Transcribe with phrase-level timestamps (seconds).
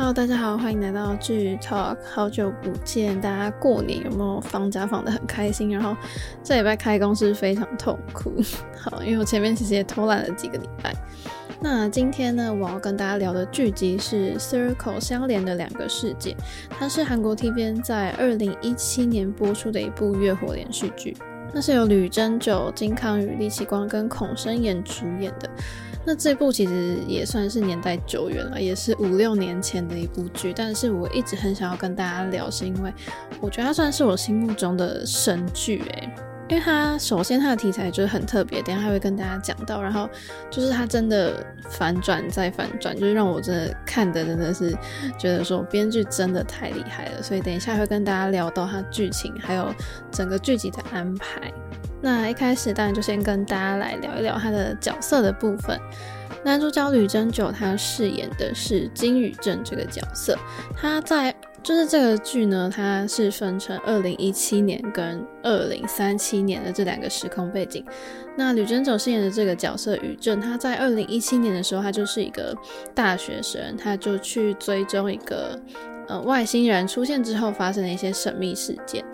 [0.00, 5.70] Hello，大家好，欢迎来到剧 Talk，好久不见，大家过年有没有放假放得很开心？
[5.70, 5.94] 然后
[6.42, 8.32] 这礼拜开工是非常痛苦，
[8.80, 10.90] 好，因为我前面其实也偷懒了几个礼拜。
[11.60, 16.30] 那今天呢，我要跟大家聊的剧集是《Circle 相连的两个世界》，
[16.70, 21.14] 它是韩国 TVN 在二零一七年播出的一部月火连续剧，
[21.52, 25.50] 那是由吕珍九、金康宇、李启光跟孔申妍主演的。
[26.04, 32.92] 那这部其实也算是年代久远了，也是五六年前的一部剧，但是我一直很想要跟大家聊，是因为
[33.40, 36.08] 我觉得它算是我心目中的神剧诶。
[36.48, 39.80] 因为它首先它的题材就是很特别，等下还会跟大家讲到。
[39.80, 40.10] 然后
[40.50, 44.76] 就是它真的反转再反转，就是让我真的看的真的是
[45.16, 47.22] 觉得说编剧真的太厉害了。
[47.22, 49.72] 所以等一下会跟大家聊到它剧情，还有
[50.10, 51.52] 整个剧集的安排。
[52.00, 55.78] 那一开始当然就先跟大家来聊一聊他的角色的部分。
[56.44, 60.38] 男主角吕珍九他饰演的是金宇镇这个角色，
[60.76, 61.34] 他在。
[61.62, 67.84] 就是这个剧呢，它是分成二零一七年跟二零三七年的这两个时空背景。
[68.34, 72.56] 那吕珍九饰演的这个角色宇镇，他在二零一七年的时候，他就是一个
[72.94, 75.60] 大学生，他就去追踪一个
[76.08, 79.04] 呃外星人出现之后发生的一些神秘事件。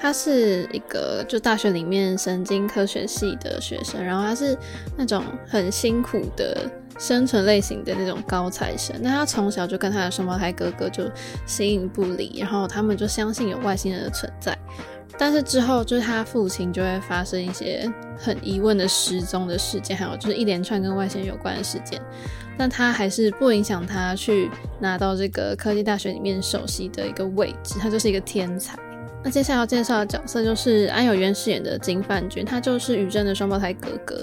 [0.00, 4.56] 他是一个就大学里面神经科学系的学生，然后他是
[4.96, 6.70] 那种很辛苦的。
[6.98, 11.10] 生存类型的那种高材生，那他从小就跟他的双胞胎哥哥就
[11.46, 14.54] 形影不离，然后他们就相信有外星人的存在。
[15.16, 21.98] 但是之后就是他父亲就会发生一些很疑问的失踪的事件，还有就是一连串跟外星人有关的事件。
[22.58, 28.78] 但他还是不影响他去拿到这个科技大学里面首席的一个位置，他就是一个天才。
[29.22, 34.22] 那接下来要介绍的角色就是安有渊饰演的金范君，他就是宇正的双胞胎哥哥，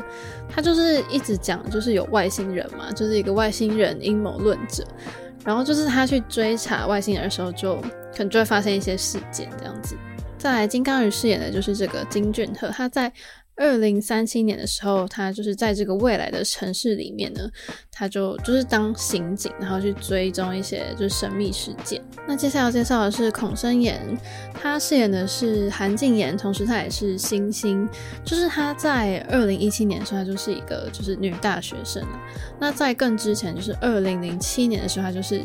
[0.50, 4.84] 他就是一直讲就是有外星人嘛，就是一个外星人阴谋论者，
[5.46, 7.75] 然后就是他去追查外星人的时候就，
[8.16, 9.96] 可能就会发生一些事件这样子。
[10.38, 13.12] 再来，金刚宇饰演的就是这个金俊赫，他在。
[13.57, 17.41] 二零三七年的时候，他就是在这个未来的城市里面呢，
[17.91, 22.01] 他就就是当刑警，然后去追踪一些就是神秘事件。
[22.28, 24.00] 那接下来要介绍的是孔生妍，
[24.53, 27.90] 他饰演的是韩静妍，同时他也是星星，
[28.23, 32.06] 就是他在二零一七年的时候，他就是一个就是女大学生。
[32.59, 35.41] 那在更之前，就是二零零七年的时候，他就是。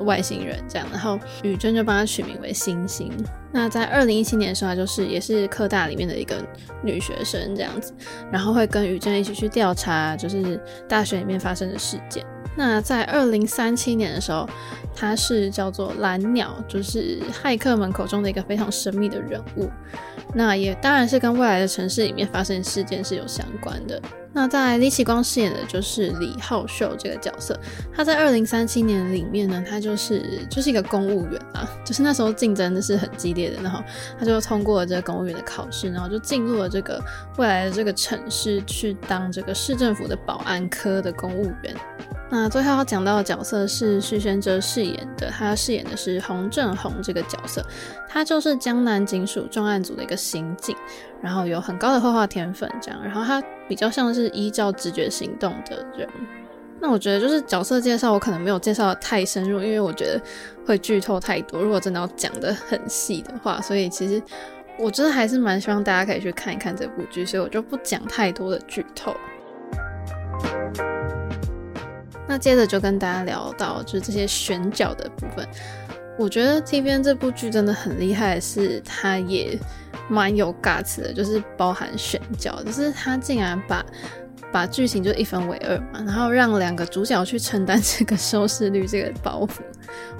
[0.00, 3.12] 外星人这样，然后宇珍就帮他取名为星星。
[3.52, 6.36] 那在二零一七年的时候，她就是也是科大里面的一个
[6.82, 7.94] 女学生这样子，
[8.32, 12.26] 然后会跟宇珍一起去调查，就是大学里面发生的事件。
[12.56, 14.48] 那在二零三七年的时候，
[14.94, 19.68] 他是叫做蓝鸟，就是骇客们口中的一个非常神秘的人物。
[20.36, 24.00] 那也当然是跟未来的城市里面发生事件是有相关的。
[24.32, 27.56] 那在李启光饰演的就是李浩秀这个角色，
[27.94, 33.80] 他在二零三七年里面呢，他就是就是一个公务员啊，就是那时候竞争的是很激烈的，然后
[34.18, 37.00] 他就通过了这个公务员的考试，然后就进入了这个
[37.36, 41.76] 未来的这个城市去当这个市政府的保安科的公务员。
[42.30, 47.64] 那最后要讲到的角色是徐玄哲饰演的，他饰演的是洪正宏这个角色，
[48.08, 50.74] 他就是江南警署重案组的一个刑警，
[51.20, 56.08] 然后有很高的画画天分，这样，然后他比较像是依照直觉行动的人。
[56.80, 60.20] 那我觉得就是角色介绍，我可能没有介绍的太深入，因为我觉得
[60.66, 61.62] 会剧透太多。
[61.62, 64.20] 如果真的要讲得很细的话，所以其实
[64.78, 69.14] 我真的还是蛮希望大家可以去看一看这部剧，所以我就不讲太多的剧透。
[72.26, 75.46] 那接着就跟大家聊到，就是这些选角的部分。
[76.16, 79.58] 我觉得 TVN 这部剧真的很厉害，是它也
[80.08, 83.84] 蛮有 guts 的，就是包含选角，就是它竟然把
[84.52, 89.60] 把剧情就一分为二嘛，然后让两个主角去承担这个收视率这个包袱，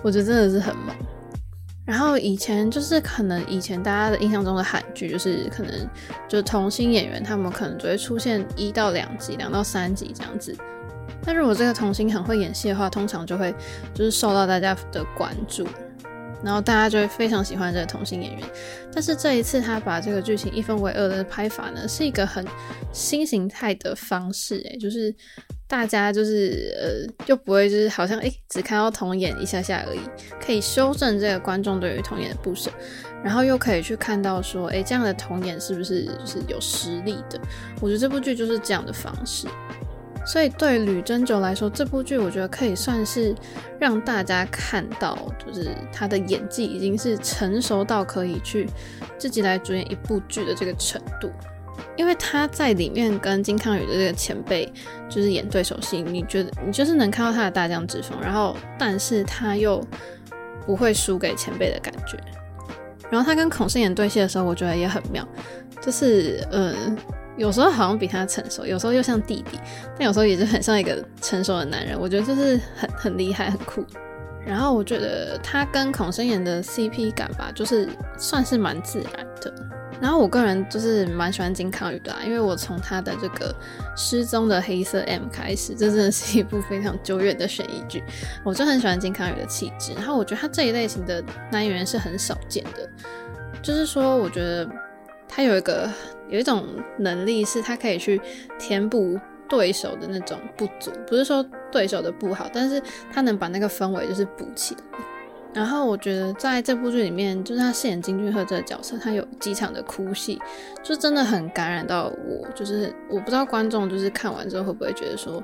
[0.02, 0.94] 我觉得真的是很猛。
[1.84, 5.88] 然后以前就是可能以前大家的印象中的韩剧，就是可能
[6.26, 10.56] 就童星演员他们可能只会出现一到两集，两到三集这样子。
[11.26, 13.54] 那如果这个童星很会演戏的话，通常就会
[13.94, 15.66] 就是受到大家的关注，
[16.44, 18.42] 然后大家就会非常喜欢这个童星演员。
[18.92, 22.44] 但是这一次他把这个剧情一分为二的拍法呢，是一个很
[22.92, 25.12] 新形态的方式，诶，就是
[25.66, 30.00] 大家就是呃，就不会就是好像诶只看到童演一下下而已，
[30.38, 32.70] 可以修正这个观众对于童演的不舍，
[33.24, 37.40] 然后又可以去看到说，诶这样的童演是不是就是有实力的？
[37.80, 39.48] 我觉得这部剧就是这样的方式。
[40.26, 43.34] 所以对吕珍九来说，这部剧我觉得可以算是
[43.78, 48.68] 让大家看到，就是他的演技已经是成熟到可以去
[49.18, 51.30] 自己来主演一部剧的这个程度。
[51.96, 54.72] 因为他在里面跟金康宇的这个前辈
[55.08, 59.84] 就是演对手戏，你觉得你就是能看到他的大将之风，然后但是他又
[60.64, 62.18] 不会输给前辈的感觉。
[63.10, 65.26] 然后他跟孔胜妍对戏的时候，我觉得也很妙，
[65.80, 66.96] 就是嗯，
[67.36, 69.58] 有时候好像比他成熟，有时候又像弟弟，
[69.98, 71.98] 但有时候也是很像一个成熟的男人。
[71.98, 73.84] 我觉得就是很很厉害，很酷。
[74.46, 77.88] 然后我觉得他跟孔胜妍的 CP 感吧，就是
[78.18, 79.52] 算是蛮自然的。
[80.00, 83.54] 然后我个人就是蛮喜欢金康宇的啊，因为我从他的这个
[83.96, 88.02] 失踪的黑色 M 开始，这真的是一部非常久远的悬疑剧，
[88.44, 89.94] 我就很喜欢金康宇的气质。
[89.94, 92.88] 然后我觉得他这一类型的男演员是很少见的，
[93.62, 94.68] 就是说我觉得
[95.28, 95.90] 他有一个
[96.28, 96.64] 有一种
[96.98, 98.20] 能力，是他可以去
[98.58, 99.18] 填补
[99.48, 102.82] 对手的那种不足，不是说对手的不好，但是
[103.12, 104.80] 他能把那个氛围就是补起来。
[105.52, 110.40] 然后我觉得在这部剧里面，就是他饰演金俊赫这个角色，他有几场的哭戏，
[110.82, 112.44] 就真的很感染到我。
[112.56, 115.40] 就是我不知道观众就是看完之后会不会觉得说，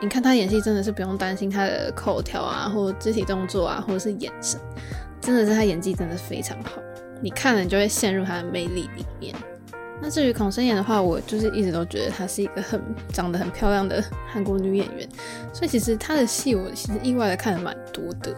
[0.00, 4.60] 你看他演戏真的是不用担心他的口条啊，或肢体动作啊，或者是眼神，
[5.20, 6.80] 真的是他演技真的非常好。
[7.22, 9.34] 你看了你就会陷入他的魅力里面。
[10.02, 12.80] 那至于孔胜妍的话，我就是一直都觉得她是一个很
[13.12, 15.06] 长得很漂亮的韩国女演员，
[15.52, 18.34] 所以其实她的戏我其实意外的看的蛮多的。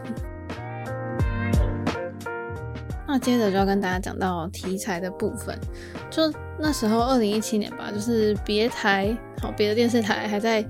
[3.06, 5.56] 那接着就要跟大家讲到题材的部分，
[6.10, 10.64] 就那时候二零一七年吧，就是别台好别的电视台还在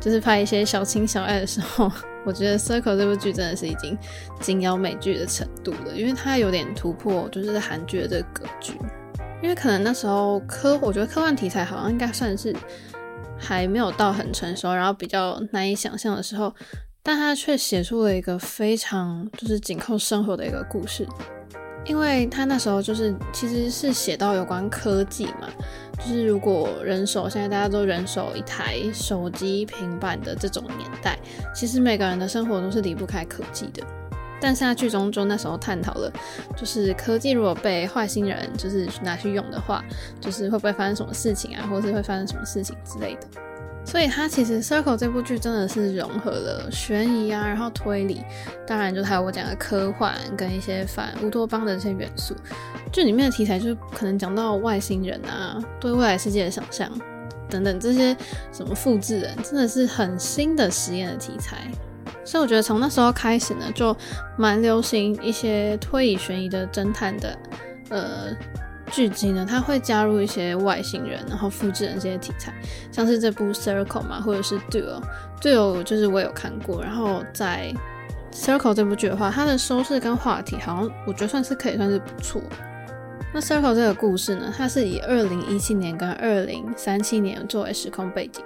[0.00, 1.90] 就是拍一些小情小爱的时候，
[2.28, 3.96] 我觉得《Circle》这部剧真的是已经
[4.38, 8.74] 紧咬美剧的程度了，因为它有点突破就是韩剧的这个格局，
[9.42, 12.54] 因为可能那时候科我觉得科幻题材好像应该算是
[13.38, 16.54] 还没有到很成熟，然后比较难以想象的时候，
[17.02, 21.08] 但他却写出了一个非常就是紧扣生活的一个故事。
[21.86, 25.48] 因为他那时候就是其实是写到有关科技嘛，
[25.98, 31.18] 就是如果人手现在大家都人手一台手机、平板的这种年代，
[31.54, 33.82] 其实每个人的生活都是离不开科技的。
[34.40, 36.12] 但是他剧中就那时候探讨了，
[36.56, 39.84] 就是科技如果被坏心人就是拿去用的话，
[40.20, 43.26] 就是会不会发生什么事情啊，或是会发生什么事情之类的。
[43.90, 48.22] 所以它其实《Circle》这部剧真的是融合了悬疑啊，然后推理，
[48.66, 52.36] 当然就还有我讲的科幻跟一些反乌托邦的这些元素。
[52.92, 56.86] 剧里面的题材就可能讲到外星人啊，对未来世界的想象
[57.48, 58.14] 等等这些
[58.52, 61.66] 什么复制人，真的是很新的实验的题材。
[62.26, 63.96] 所以我觉得从那时候开始呢，就
[64.36, 67.38] 蛮流行一些推理悬疑的侦探的
[67.88, 68.36] 呃。
[68.90, 72.52] 剧集呢，它会加入一些外星人，然后复制人这些题材，
[72.90, 75.00] 像是这部《Circle》嘛，或者是《Duo》，
[75.40, 76.82] 《Duo》就是我有看过。
[76.82, 77.72] 然后在
[78.36, 82.42] 《Circle》这部剧的话，它的收视跟话题好像我觉得算是可以算是不错。
[83.32, 88.42] 那《Circle》这个故事呢，它是以二零一七年跟二零三七年作为时空背景，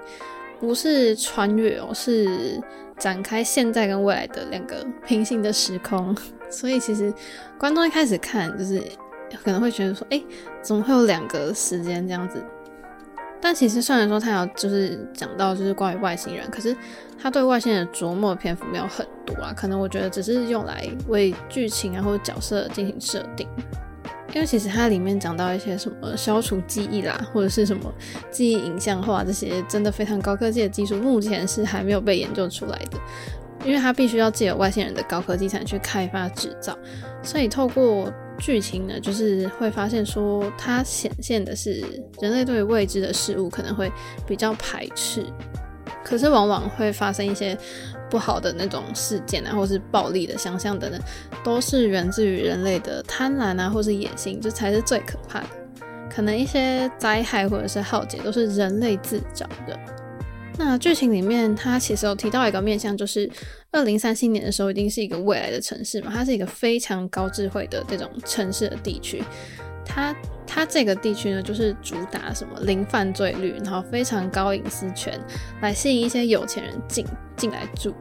[0.58, 2.60] 不是穿越哦，是
[2.98, 6.16] 展开现在跟未来的两个平行的时空。
[6.50, 7.12] 所以其实
[7.58, 8.82] 观众一开始看就是。
[9.44, 10.22] 可能会觉得说，哎、
[10.62, 12.42] 怎么会有两个时间这样子？
[13.40, 16.76] 但其实虽然说他有就是讲到就是关于外星人，可是
[17.20, 19.52] 他对外星人琢磨的篇幅没有很多啊。
[19.52, 23.48] 可能我觉得只是用来为剧情啊或者角色进行设定。
[24.32, 27.92] 因为其实它里面讲到一些什么消除记忆啦，或者是什么
[28.30, 32.98] 记忆影像化这些真的非常高科技的技术，目前是还没有被研究出来的。
[33.64, 36.76] 因为它必须要借由外星人的高科技才能去开发制造，
[37.22, 38.12] 所以透过
[38.42, 41.80] 剧情呢，就是会发现说，它显现的是
[42.20, 43.90] 人类对未知的事物可能会
[44.26, 45.24] 比较排斥，
[46.04, 47.56] 可是往往会发生一些
[48.10, 51.00] 不好的那种事件啊，或是暴力的想象等等，
[51.44, 55.46] 都是源自于人类的贪婪啊，或是野心，这才是最可怕的。
[56.10, 59.78] 可能一些灾害或者是浩劫都是人类自找的。
[60.58, 63.28] 那剧情里面，它其实有提到一个面向，就是
[63.70, 69.22] 二零三七年的时候，已经是一个未来的城市嘛，它是一个非常高智慧的这种城市的地区。
[69.84, 70.14] 它
[70.46, 75.18] 它这个地区呢，就是主打什么零犯罪率，然后非常高隐私权，
[75.60, 77.04] 来吸引一些有钱人进
[77.36, 77.94] 进来住。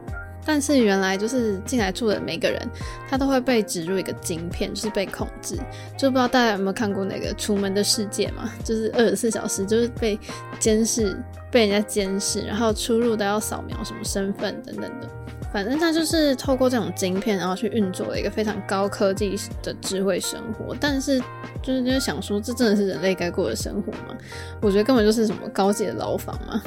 [0.44, 2.60] 但是原来就是进来住的每个人，
[3.08, 5.56] 他都会被植入一个晶片，就是被控制。
[5.96, 8.50] 就不知道大家有没有看过那个《楚门的世界》嘛？
[8.64, 10.18] 就是二十四小时就是被
[10.58, 11.16] 监视，
[11.50, 15.08] 被人家监视，然后出入都要扫描什么身份等等的。
[15.52, 20.74] 反正他就是透过这种晶片，然后去运作了一个非常高科技的智慧生活。
[20.80, 21.20] 但是
[21.62, 24.16] 就是就是想说，这真的是人类该过的生活吗？
[24.62, 26.62] 我觉得根本就是什么高级的牢房嘛。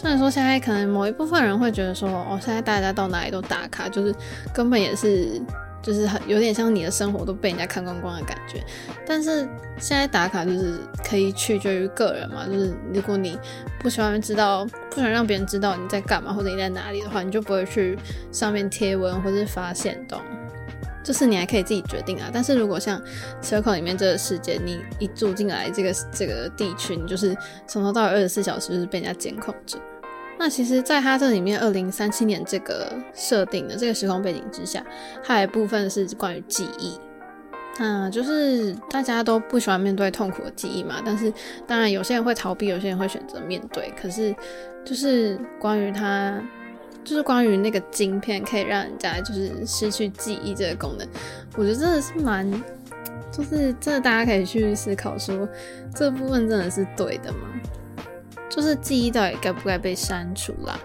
[0.00, 4.14] 虽然说现在可能某一部分人会觉得说，哦，现在大家到哪里都打卡，就是
[4.50, 5.38] 根本也是
[5.82, 8.64] 就是很有点像你的生活都被人家看光光的感觉。
[9.06, 9.46] 但是
[9.78, 13.38] 现在打卡就是可以取决于个人嘛，就是如果你
[13.78, 17.98] 不喜欢知道，不想让别人知道你在干嘛或者你在哪里的话，你就不会去
[18.32, 20.18] 上面贴文或者是发现动。
[21.02, 22.30] 就是你还可以自己决定啊。
[22.32, 22.98] 但是如果像
[23.42, 29.78] Circle 里面这个世界，你一住进来这个这个地区，你就是从头到尾二十四小时就是被人家监控着。
[30.40, 34.82] 那其实，在它这里面，二零三七年这个设定的这个时空背景之下，
[35.22, 36.98] 还有一部分是关于记忆。
[37.78, 41.30] 那就是大家都不喜欢面对痛苦的记忆嘛，但是
[41.66, 43.92] 当然有些人会逃避，有些人会选择面对。
[44.00, 44.34] 可是，
[44.82, 46.42] 就是关于它，
[47.04, 51.06] 就是关于那个晶片可以让人家就是失去记忆这个功能，
[51.54, 52.50] 我觉得真的是蛮，
[53.30, 55.46] 就是真的大家可以去思考说，
[55.94, 57.40] 这部分真的是对的吗？
[58.50, 60.78] 就是记忆到底该不该被删除啦？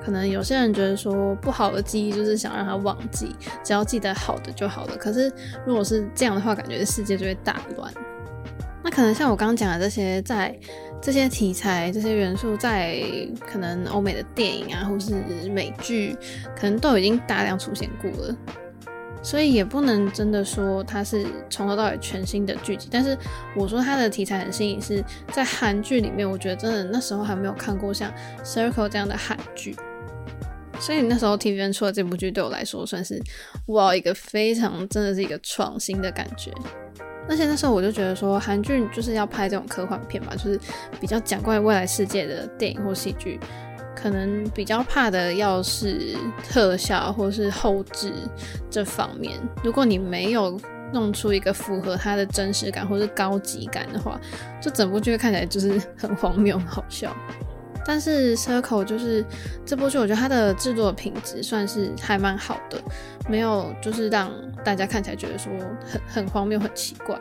[0.00, 4.96] 可能有些人觉得说不好的记忆就是想让他忘记，只要记得好的就好了。
[4.96, 5.30] 可是
[5.66, 7.92] 如果是这样的话，感觉世界就会大乱。
[8.82, 10.56] 那可能像我刚刚讲的这些，在
[11.02, 13.02] 这些题材、这些元素，在
[13.46, 15.14] 可能欧美的电影啊，或是
[15.50, 16.16] 美剧，
[16.56, 18.34] 可能都已经大量出现过了。
[19.28, 23.14] 所以也不能真的说它是从头到尾全新的剧集，但是
[23.54, 28.10] 我说它的题材很新颖，是在韩剧里面，我觉得真的那时候还没有看过像
[28.42, 29.76] 《Circle》这样的韩剧，
[30.80, 33.22] 所以那时候 TVN 出了这部剧，对我来说算是
[33.66, 36.50] 哇一个非常真的是一个创新的感觉。
[37.28, 40.58] 而且那时候我就觉得说，韩剧就是要拍这种科幻片嘛，就是
[40.98, 43.38] 比较讲关于未来世界的电影或戏剧。
[44.00, 46.16] 可能比较怕的要是
[46.48, 48.12] 特效或是后制
[48.70, 50.56] 这方面，如果你没有
[50.92, 54.20] 弄出一个符合它的真实感或是高级感的话，
[54.62, 57.14] 就整部剧看起来就是很荒谬、很好笑。
[57.84, 59.24] 但是 Circle 就是
[59.64, 62.80] 这部剧，我觉得它的制作品质算是还蛮好的，
[63.28, 64.30] 没有就是让
[64.64, 65.50] 大家看起来觉得说
[65.84, 67.18] 很很荒谬、很奇怪。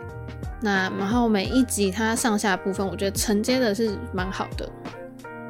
[0.61, 4.69] 那然后每一集它上下部分，我觉得承接的是蛮好的。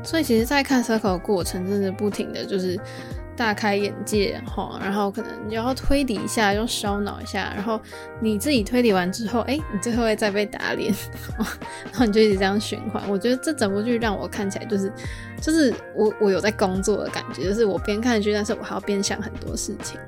[0.08, 2.80] 所以其实，在看 Circle 的过程，真的不停的就是
[3.36, 7.78] 大开眼界哈，然后可能你要推理一下，要烧脑一下，然后
[8.22, 10.94] 你自己推理完之后，哎，你最后会再被打脸，
[11.92, 13.04] 然后你就一直这样循环。
[13.10, 14.90] 我觉得这整部剧让我看起来就是，
[15.42, 20.00] 就是我我有在工作的感觉，就是我边看剧，但是我还要边想很多事情。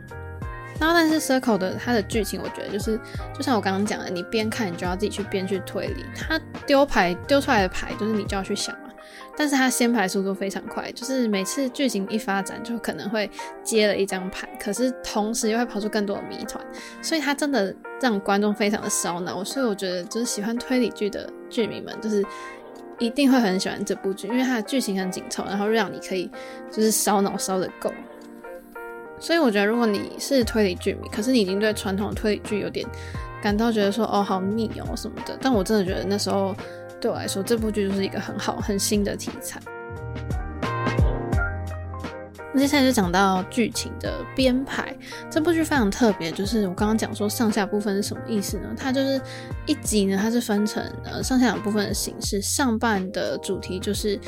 [0.80, 2.98] 然后，但是 Circle 的它的剧情，我觉得就是，
[3.36, 8.74] 就像我刚刚讲的，你边看你就要自己去边去推理，它丢牌丢出来的牌，就是你就要去想。
[9.38, 13.30] 但是它先牌速度非常快，就是每次剧情一发展，就可能会
[13.64, 16.64] 接了一张牌，可是同时又会跑出更多的谜团，
[17.02, 19.44] 所以它真的让观众非常的烧脑。
[19.44, 22.24] 所以我觉得，就是喜欢推理剧的剧迷们，就是
[22.98, 26.30] 一定会很喜欢这部剧，因为它的剧情很紧凑，然后让你可以
[26.70, 27.92] 就是烧脑烧得够。
[29.20, 32.86] 所以我觉得，如果你是推理剧迷，可是你已经对传统推理剧有点
[33.42, 36.56] 感到觉得说哦好腻哦什么的，但我真的觉得那时候。
[37.00, 39.60] 对我来说，这部剧就是一个很好、很新的题材。
[42.52, 44.94] 那接下来就讲到剧情的编排。
[45.30, 48.74] 这部剧非常特别，就是我刚刚讲说上下部分是什么意思呢？
[48.76, 49.22] 它就是
[49.68, 52.42] 一集呢，它是分成呃上下两部分的形式。
[52.42, 54.20] 上半的主题就是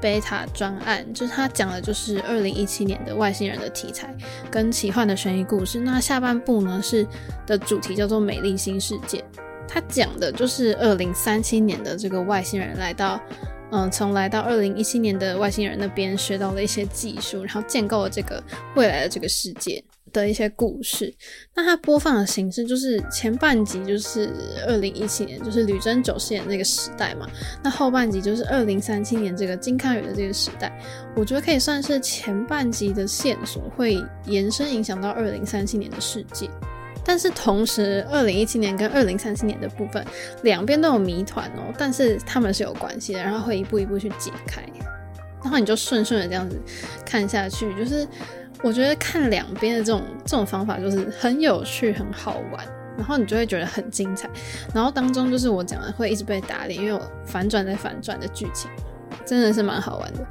[0.00, 4.14] 贝塔专案，就是它讲的就是二零一七年的外星人的题材
[4.48, 5.80] 跟奇幻的悬疑故事。
[5.80, 7.04] 那下半部呢是
[7.46, 9.24] 的主题叫做美丽新世界。
[9.68, 13.20] 他讲的就是二零三七年的这个外星人来到，
[13.72, 18.42] 嗯，从来到二零一七年的外星人那边学到了一些技术，然后建构了这个
[18.74, 19.82] 未来的这个世界
[20.12, 21.12] 的一些故事。
[21.54, 24.30] 那它播放的形式就是前半集就是
[24.66, 27.28] 二零一七年，就是吕珍九饰演那个时代嘛。
[27.62, 30.72] 那后半集就是二零三七年这个金康宇的这个时代。
[31.16, 36.48] 我觉得可以算是前半集的线索会延伸影响到二零三七年的世界。
[37.06, 40.04] 但是同时，二零一七年跟二零三七年的部分，
[40.42, 44.60] 两边都有谜团哦，但是他们是有关系的，然后会一步一步去解开，
[45.40, 46.60] 然后你就顺顺的这样子
[47.04, 48.04] 看下去，就是
[48.60, 54.28] 我觉得看两边的这种这种方法就是很有趣，很好玩，然后你就会觉得很精彩，
[54.74, 58.68] 然后当中就是我讲的会一直被打脸，因为我反转再反转的剧情
[59.24, 60.26] 真的是蛮好玩的，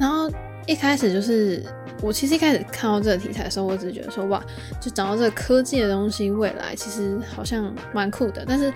[0.00, 0.28] 然后
[0.66, 1.64] 一开始就是。
[2.00, 4.42] 我其实一开始看到这个题材的时候，我只是觉得说哇，
[4.80, 8.72] 就讲到这个科技的东西，未来其实好像蛮酷的，但是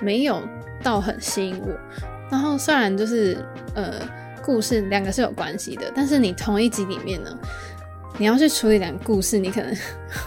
[0.00, 0.42] 没有
[0.82, 1.68] 到很吸引我。
[2.30, 3.38] 然后虽然就是
[3.74, 3.94] 呃，
[4.42, 7.30] 故事两个是有关系的，但是你同一集里面呢，
[8.18, 9.74] 你要去处理两个故事，你可能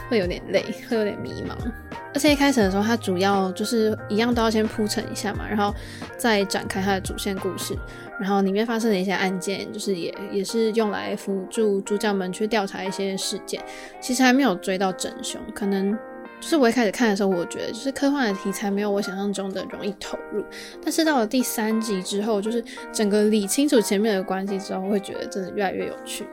[0.09, 1.53] 会有点累，会有点迷茫。
[2.11, 5.71] 而且一开始的时候，它主要就是一样都要先铺陈一下嘛，然后
[6.17, 7.77] 再展开它的主线故事。
[8.19, 13.63] 然后里面发生的一些案件，就是也也是用来辅助主角们去调查一些事件。
[14.01, 15.91] 其实还没有追到真凶，可能
[16.39, 20.43] 就是我一开始看的时候，我觉得就是科幻的题材没有我想象中的容易投入。
[20.83, 26.25] 但是到了第三集之后，就是整个理清楚前面的关系之后，会觉得真的越来越有趣。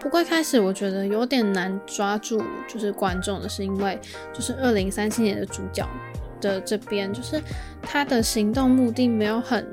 [0.00, 3.98] 不过一开始我觉得有点难抓住，就是观众的是因为
[4.32, 5.84] 就是二零三七年的主角
[6.40, 7.42] 的这边，就是
[7.82, 9.66] 他的行动目的没有很，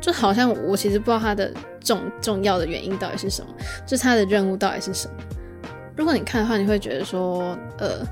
[0.00, 3.54] 就好像我其实不知道他的重重要的原因到底是什么，
[3.86, 5.14] 就是他的任务到底是什么。
[5.96, 8.06] 如果你看的话，你会觉得说，呃。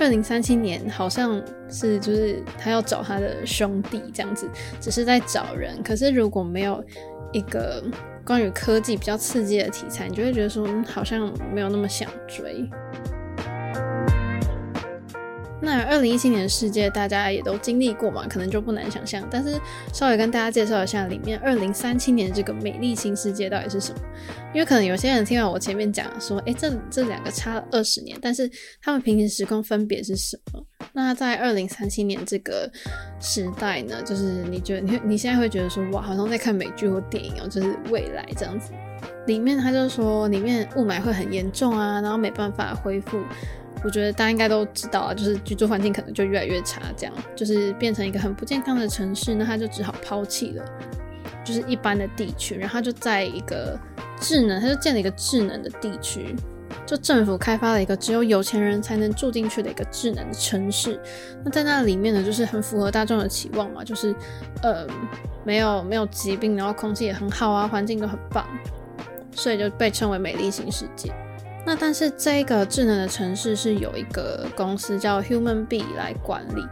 [0.00, 4.48] 二零三七年好像是就是他要找他的兄弟这样子，
[4.80, 5.82] 只是在找人。
[5.82, 6.80] 可是如果没有
[7.32, 7.82] 一个
[8.24, 12.70] 关于科技比较刺激的题材，你就会觉得说好像没有那么想追。
[15.60, 19.26] 那二零一七年的世界，大家也都经历过嘛，可能就不难想象。
[19.30, 19.60] 但是
[19.92, 23.98] 稍微跟大家介绍一下，里面二零三七年这个美丽新世界到底是什么？
[24.54, 28.48] 因为可能有些人听完我前面讲说，诶，这这两个差了二十年，但是
[28.80, 30.64] 他们平行时空分别是什么？
[30.92, 32.70] 那在二零三七年这个
[33.20, 38.72] 时代呢，就是你觉得你你现在会觉得说，哇，好像在看美剧或电影哦，就是未来这样子。
[39.26, 43.20] 里面他就说，里面雾霾会很严重啊，然后没办法恢复。
[43.84, 50.64] 我觉得大家应该都知道啊，就是居住环境可能就越来越差，这样就是变成一个很不健康的城市，那他就只好抛弃了，
[51.44, 53.78] 就是一般的地区，然后就在一个
[54.20, 56.34] 智能，他就建了一个智能的地区，
[56.84, 61.00] 就政府开发了一个只有有钱人才能住进去的一个智能的城市。
[61.44, 64.12] 那在那里面呢，就是很符合大众的期望嘛，就是
[64.62, 64.86] 呃
[65.44, 68.44] 没有没有疾病，然后空气也很好啊，环境都很棒，
[69.30, 71.12] 所以就被称为美丽新世界。
[71.68, 76.66] 那但是这个智能的城市是有一个公司叫 Human B 来管理，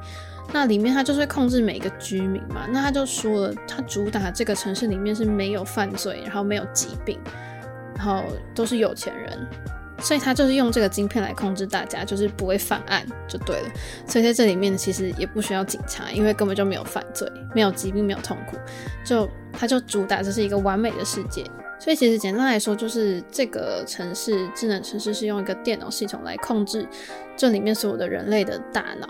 [0.54, 2.66] 那里面它就是控制每一个居民嘛。
[2.70, 7.20] 那他就说了，他主打这个城市里面是没有犯罪，然后没有疾病，
[7.94, 8.22] 然后
[8.54, 9.46] 都是有钱人，
[9.98, 13.68] 所以他就是用这个晶片来控制大家，就是不会犯案就对了。
[14.08, 18.56] 所以在这里面其实也不需要警察，因为根本就没有犯罪，没有疾病，没有痛苦，
[19.04, 21.44] 就他就主打这是一个完美的世界。
[21.78, 26.86] 所以其实简单来说，就是这个城市，智能城市是用一个电脑系统来控制
[27.36, 29.08] 这里面所有的人类的大脑。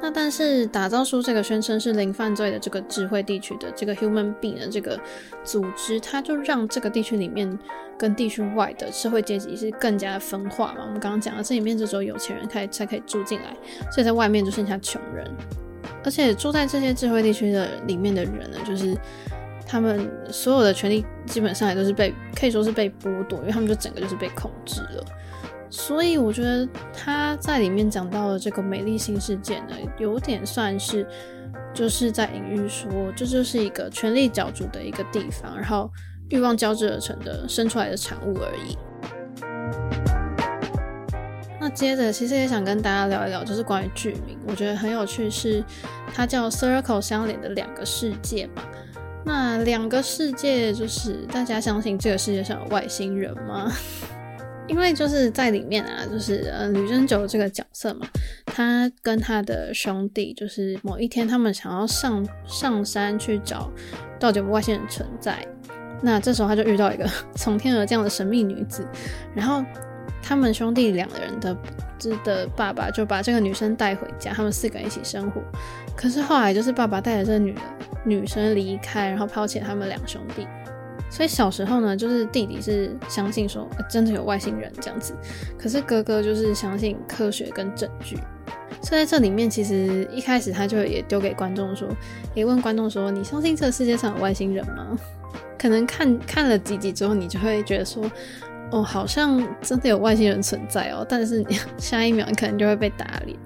[0.00, 4.98] 那但是打造出这个宣称是零犯罪的这个智慧地区的这个 HumanBee 的这个
[5.42, 7.58] 组织，它就让这个地区里面
[7.98, 10.82] 跟地区外的社会阶级是更加的分化嘛。
[10.82, 13.56] 我们刚刚讲了，这里面就只有有钱人才才可以住进来，
[13.90, 15.30] 所以在外面就剩下穷人。
[16.04, 18.96] 而且住在这些智慧地区的里面的人呢，就是。
[19.66, 25.04] 他们所有的权利基本上也都是被可以说是被剥夺，因为他们就整个就是被控制了。
[25.68, 31.04] 所以我觉得他在里面讲到的这个美丽新世界呢，有点算是
[31.74, 35.90] 就是在隐喻说，这就是一个权力角逐的一个地方，然后
[36.30, 38.78] 欲望交织而成的生出来的产物而已。
[41.60, 45.64] 那接着其实也想跟大家聊一聊，就是关于剧名，我觉得很有趣，是
[46.14, 48.62] 它叫 Circle 相连的两个世界嘛。
[49.26, 53.72] 那两个世界，就是大家相信这个世界上有外星人吗？
[54.68, 58.06] 因为就是在里面啊，就是呃，吕珍九这个角色嘛，
[58.46, 63.68] 他跟他的兄弟，就是某一天他们想要上上山去找
[64.20, 65.44] 到底有没有外星人存在。
[66.00, 68.86] 那这时候他就遇到一个从天而降的神秘女子，
[69.34, 69.64] 然后
[70.22, 71.56] 他们兄弟两个人的
[72.24, 75.42] 的爸爸就把这个女生带回家，他们四个人一起生活。
[75.96, 77.60] 可是后来就是爸爸带着这个女的
[78.06, 80.46] 女生离开，然后抛弃他们两兄弟。
[81.10, 85.14] 所以小时候呢，就是弟弟是相信说、真的有外星人这样子，
[85.58, 88.16] 可是哥哥就是相信科学跟证据。
[88.82, 91.88] 所以在这里面，其实一开始他就也丢给观众说，
[92.34, 94.96] 也问观众说：“你相信这个世界上有外星人吗？”
[95.58, 98.10] 可能看看了几集之后，你就会觉得说
[98.70, 101.44] ：“哦，好像真的有外星人存在哦。”但是
[101.78, 103.38] 下一秒你可能就会被打脸。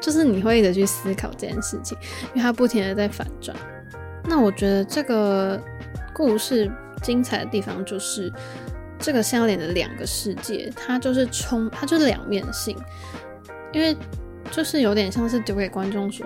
[0.00, 1.96] 就是你会一直去思考这件事情，
[2.30, 3.56] 因为它不停的在反转。
[4.26, 5.60] 那我觉得这个
[6.12, 6.70] 故事
[7.02, 8.32] 精彩的地方就是
[8.98, 12.76] 这个相连的两个世界，它就是冲，它就是两面性。
[13.72, 13.96] 因为
[14.50, 16.24] 就是有点像是丢给观众说，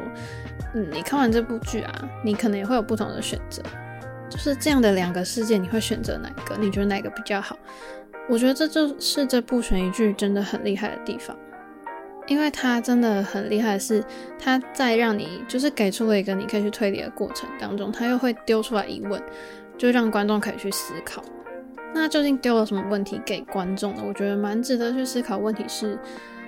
[0.74, 3.62] 嗯，你看完这部剧啊，你可能也会有不同的选择。
[4.28, 6.54] 就是这样的两个世界，你会选择哪个？
[6.58, 7.56] 你觉得哪个比较好？
[8.28, 11.34] 我觉得这就是这部悬疑剧真的很厉害的地方。
[12.28, 14.04] 因为他真的很厉害，是
[14.38, 19.20] 他在让你就是给出了一个你可以去推理的过程当中，他又会丢出来疑问，
[19.78, 21.24] 就让观众可以去思考。
[21.94, 24.02] 那究竟丢了什么问题给观众呢？
[24.06, 25.38] 我觉得蛮值得去思考。
[25.38, 25.98] 问题是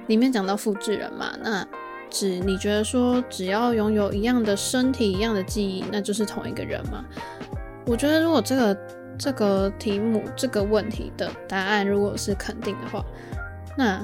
[0.07, 1.66] 里面讲到复制人嘛，那
[2.11, 7.03] 只你觉得说只要拥有一样的身体、一样的记忆，那就是同一个人吗？
[7.87, 8.79] 我觉得如果这个
[9.19, 13.03] 这个题目这个问题的答案如果是肯定的话，
[13.79, 14.03] 那。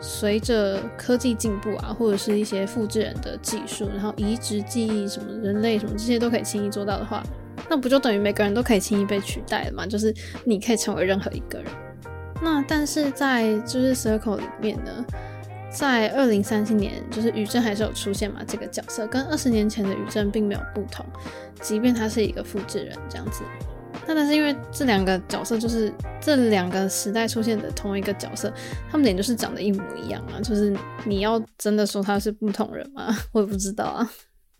[0.00, 7.22] 随着科技进步啊，或者是一些复制人的技术，然后移植记忆什么人类什么这些都可以轻易做到的话，
[7.68, 9.86] 那不就等于每个人都可以轻易被取代了吗？
[9.86, 11.66] 就是你可以成为任何一个人。
[12.42, 15.04] 那但是在就是 Circle 里面呢，
[15.70, 21.04] 在二零三七年，就是宇正还是有出现嘛，这个角色跟二十年前的宇正并没有不同，
[21.60, 23.42] 即便他是一个复制人这样子。
[24.10, 28.52] 那但是因为这两个角色就是这两个时代出现的同一个角色，
[28.90, 33.16] 他们脸就是长得一模一样啊，就是你要真的说他是不同人吗？
[33.30, 34.10] 我也不知道啊。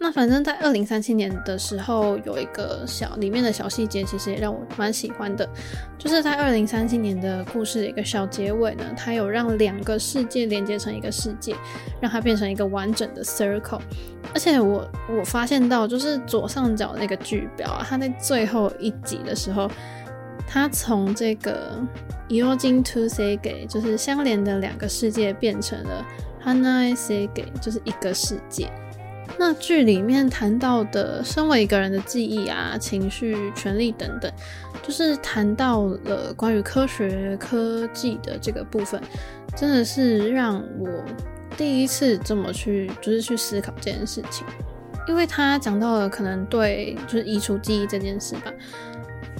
[0.02, 5.46] 那反正，在二零三七年的时候，有一个小里面的小细节，其实也让我蛮喜欢的，
[5.98, 11.54] 就是在二零三七年的故事的一个小结尾呢，它有让两个世界连接成一个世界，
[12.00, 13.80] 让它变成一个完整的 circle。
[14.32, 19.70] 而且我我发现到，就是左上角那个剧标啊，它在最后一集的时候，
[20.46, 21.78] 它从这个
[22.30, 26.06] Irojin to Seige 就是相连的两个世界，变成了
[26.42, 28.70] Hanai Seige 就是一个世界。
[29.38, 34.30] 那剧里面谈到的，身为一个人的记忆啊、情绪、权利等等，
[34.82, 39.00] 就是谈到了关于科学、科技的这个部分，
[39.56, 40.88] 真的是让我
[41.56, 44.46] 第一次这么去，就是去思考这件事情。
[45.08, 48.52] 因为他讲到了可能对，就是移除记忆这件事吧，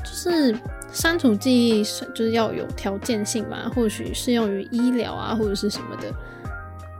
[0.02, 0.56] 就是
[0.90, 6.14] 删除记忆是就是要有条件性嘛，或许适用于医疗啊，或者是什么的。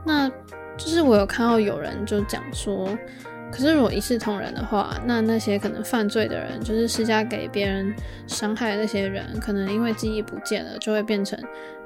[0.05, 0.31] 那。
[0.85, 2.89] 就是我有看到有人就讲说，
[3.51, 7.93] 可是如果一视同仁的话，那那些可能犯罪的人，就是施加给别人
[8.27, 11.39] 伤害的那些人，可能因为记忆不见了，就会变成，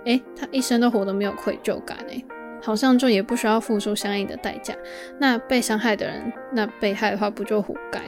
[0.06, 2.24] 诶，他一生都活得没有愧疚感，诶，
[2.62, 4.74] 好像就也不需要付出相应的代价。
[5.20, 8.02] 那被伤害的人，那被害的话不就活该？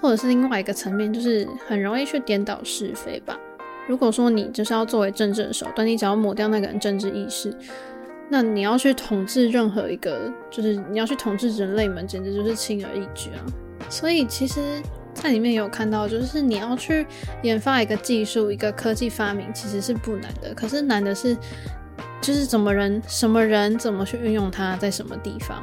[0.00, 3.38] 或者是另外一个层面，就是很容易去颠倒是非吧。
[3.88, 7.52] 如果说你就是要作为政治的手段，你只要抹掉那个人政治意识。
[8.32, 13.42] 那你要去统治任何一个，就是你要去统治人类们，简直就是轻而易举啊！
[13.88, 14.80] 所以其实，
[15.12, 17.04] 在里面有看到，就是你要去
[17.42, 20.54] 研发一个技术、一个科技发明，其实是不难的。
[20.54, 21.36] 可是难的是，
[22.20, 25.60] 就是怎么人、什么人怎么去运用它，在什么地方。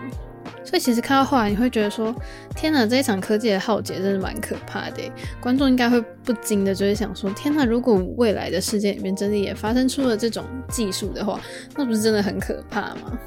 [0.67, 2.13] 所以其实看到后来，你会觉得说
[2.53, 5.01] ：“天哪，这一场科技的浩劫真是蛮可怕的。”
[5.39, 11.39] 观众应该会不禁的就会想说：“天哪，如果未来的世界里面真的也发生出了这种技术的话，
[11.77, 13.17] 那不是真的很可怕吗？”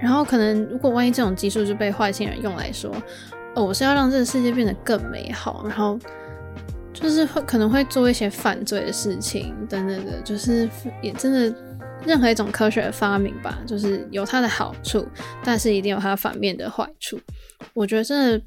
[0.00, 2.94] 然后可能如果万一这种技术就被坏心人用来说
[3.56, 5.98] ：“哦，我是要让这个世界变得更美好。”然后
[6.92, 10.70] 就是会可能会做一些犯罪的事情等等的，就是
[11.02, 11.52] 也真的。
[12.06, 15.06] 任何一种科学的发明吧，就是有它的好处，
[15.44, 17.20] 但是一定有它反面的坏处。
[17.74, 18.44] 我觉得真的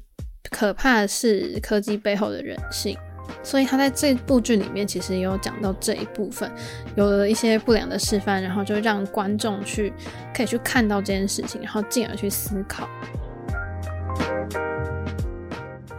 [0.50, 2.96] 可怕的是科技背后的人性，
[3.42, 6.50] 所以他在这部剧里面其实也有讲到这一部分，
[6.96, 9.92] 有了一些不良的示范，然后就让观众去
[10.34, 12.88] 可以去看到这件事情，然后进而去思考。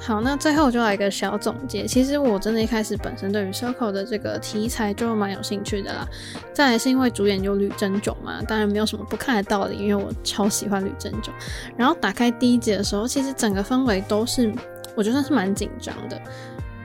[0.05, 1.87] 好，那最后就来一个小总结。
[1.87, 6.05] 其实我真的一开始本身对于 Circle 的这个题材就蛮有兴趣的啦。
[6.51, 11.33] 再来是因为主演有吕珍炯嘛，当然没有什么不看的道理，因为我超喜欢吕珍炯。
[11.77, 14.53] 然后打开第一集的时候，其实整个氛围都是
[14.93, 16.21] 我觉得是蛮紧张的，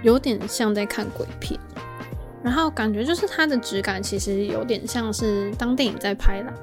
[0.04, 1.58] 有点像在看鬼片。
[2.40, 6.54] 然后感觉就是它的质感其实有点像是当电影在拍啦。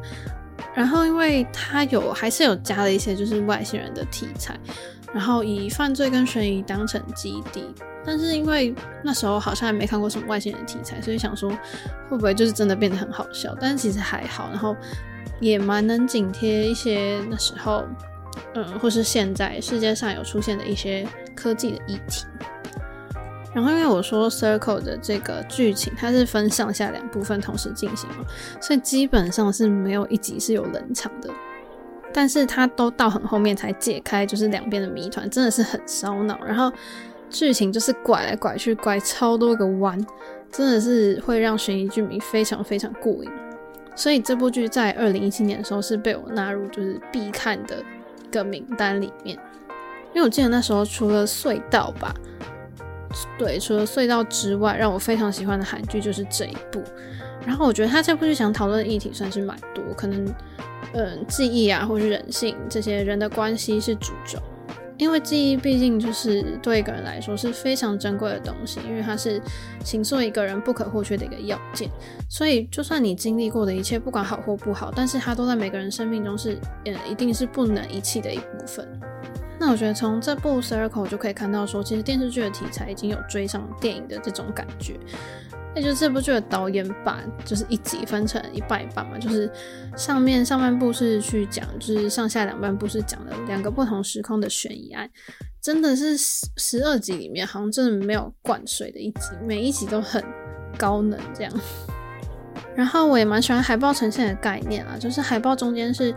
[0.74, 4.58] 然后因为它有还是有加了一些就是外星人的题材。
[5.16, 7.64] 然后以犯罪跟悬疑当成基地，
[8.06, 11.50] 但是因为那时候好像还没看过什么外星人题材，所以想说
[12.10, 13.56] 会不会就是真的变得很好笑？
[13.58, 14.76] 但其实还好，然后
[15.40, 17.86] 也蛮能紧贴一些那时候，
[18.56, 22.26] 嗯，或是现在世界上有出现的一些科技的议题。
[23.54, 28.26] 然后因为我说 Circle 的这个剧情它是分上下两部分同时进行嘛，
[28.60, 31.30] 所以基本上是没有一集是有冷场的。
[32.18, 36.40] 但是他都到很后面才解开，就是两边的谜团，真的是很烧脑。
[36.46, 36.72] 然后
[37.30, 40.00] 剧情就是拐来拐去，拐超多个弯，
[40.50, 43.30] 真的是会让悬疑剧迷非常非常过瘾。
[43.98, 47.84] 所以这部剧在二零一七年的时候是被我纳入就是必看的
[48.24, 49.38] 一个名单里面。
[50.14, 52.16] 因为我记得那时候除了隧道吧，
[53.38, 56.82] 对，除了隧道之外，让我非常喜欢的韩剧就是这一部。
[57.46, 60.26] 然后我觉得他这部剧想讨论的议题算是蛮多，可能。
[60.96, 64.40] 嗯，记忆啊，或是人性这些人的关系是主轴，
[64.98, 69.42] 因为记忆毕竟就是对一个人来说是非常珍贵的东西，因为它是
[69.84, 71.90] 形塑一个人不可或缺的一个要件。
[72.30, 78.88] 所以，就算你经历过的一切，不管好或不好，但是它都在每个人生命中是，嗯，一定是不能遗弃的一部分。
[79.60, 85.00] 那我觉得从这部 Circle 就可以看到说，其实电视剧的题材已经有追上电影的这种感觉。
[85.76, 89.52] 也就是这部剧的导演把就是一集分成一半一半嘛，就是
[89.98, 95.10] 上面上半部是去讲，就是上下两半部是讲了两个不同时空的悬疑案，
[95.62, 100.24] 真的是十十二集里面好像真的没有灌水的一集，每一集都很
[100.78, 101.54] 高能这样。
[102.76, 106.14] 然后我也蛮喜欢海报呈现的概念啊，就是海报中间是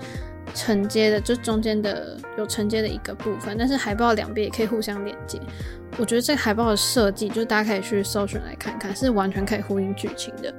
[0.54, 5.40] 承接的，就中间的有承接的一个部分，但是海报两边也可以互相连接。
[5.96, 10.52] 我觉得这个海报的设计，就是大家可以去搜寻来看看，是完全可以呼应剧情的。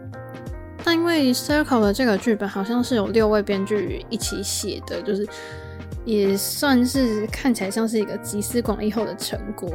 [0.83, 5.27] 但因为 Circle 的这个剧本好像是有六位编剧一起写的，就是
[6.05, 9.69] 也算是看起来像是一个集思广益后的成果。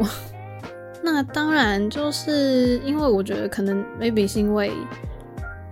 [1.04, 4.72] 那当然，就是因为我觉得可能 maybe 是因为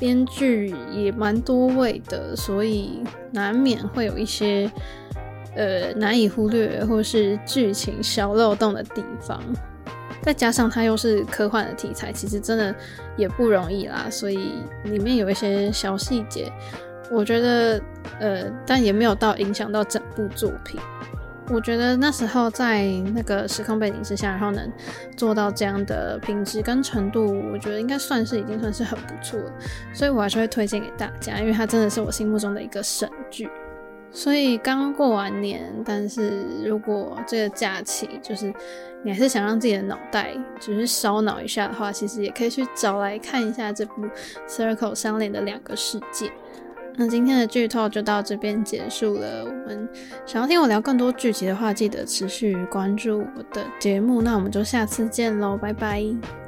[0.02, 4.68] 编剧也蛮多位的，所以难免会有一些
[5.54, 9.40] 呃难以忽略或是剧情小漏洞的地方。
[10.20, 12.74] 再加上它又是科幻的题材，其实真的
[13.16, 14.08] 也不容易啦。
[14.10, 16.50] 所以里面有一些小细节，
[17.08, 17.80] 我觉得
[18.18, 20.80] 呃，但也没有到影响到整部作品。
[21.52, 24.72] 我觉得那时候在那个时空背景之下，然后能
[25.16, 29.52] 做到这样的品质跟程度，我觉得应该算是已经算是很不错了。
[29.92, 33.50] 所以我还是会推荐给大家，因为它真的是我心目中的一个神剧。
[34.10, 38.52] 所以刚过完年，但是如果这个假期就是
[39.02, 44.02] 你还是想让自己的脑袋只是烧脑一下的话，其实也可以去找来看一下这部
[44.46, 46.26] 《Circle 相连的两个世界》。
[46.96, 49.44] 那今天的剧透就到这边结束了。
[49.44, 49.88] 我们
[50.26, 54.20] 想要听我聊更多剧集的话，记得持续关注我的节目。
[54.20, 56.41] 那我们就下次见喽，拜拜。